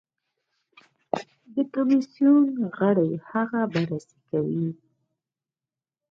د 1.55 1.55
کمېسیون 1.73 2.45
غړي 2.77 3.11
هغه 3.31 3.61
بررسي 3.73 4.17
کوي. 4.29 4.67